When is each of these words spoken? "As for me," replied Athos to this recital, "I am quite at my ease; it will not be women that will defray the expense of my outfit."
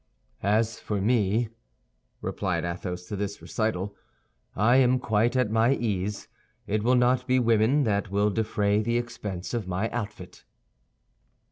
"As 0.41 0.79
for 0.79 0.99
me," 0.99 1.49
replied 2.21 2.65
Athos 2.65 3.05
to 3.05 3.15
this 3.15 3.39
recital, 3.39 3.95
"I 4.55 4.77
am 4.77 4.97
quite 4.97 5.35
at 5.35 5.51
my 5.51 5.73
ease; 5.75 6.27
it 6.65 6.81
will 6.81 6.95
not 6.95 7.27
be 7.27 7.37
women 7.37 7.83
that 7.83 8.09
will 8.09 8.31
defray 8.31 8.81
the 8.81 8.97
expense 8.97 9.53
of 9.53 9.67
my 9.67 9.91
outfit." 9.91 10.43